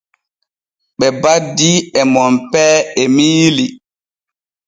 Ɓe 0.97 1.07
baddii 1.21 1.77
e 1.99 2.01
Monpee 2.13 2.75
Emiili. 3.03 3.65